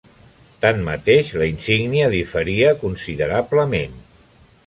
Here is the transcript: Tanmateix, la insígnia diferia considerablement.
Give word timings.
Tanmateix, 0.63 1.27
la 1.41 1.49
insígnia 1.49 2.09
diferia 2.15 2.73
considerablement. 2.87 3.97